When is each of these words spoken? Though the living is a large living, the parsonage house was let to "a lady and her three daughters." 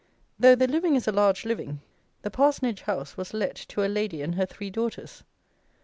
Though 0.39 0.55
the 0.55 0.65
living 0.67 0.95
is 0.95 1.07
a 1.07 1.11
large 1.11 1.45
living, 1.45 1.79
the 2.23 2.31
parsonage 2.31 2.81
house 2.81 3.17
was 3.17 3.35
let 3.35 3.55
to 3.55 3.85
"a 3.85 3.85
lady 3.87 4.23
and 4.23 4.33
her 4.33 4.47
three 4.47 4.71
daughters." 4.71 5.23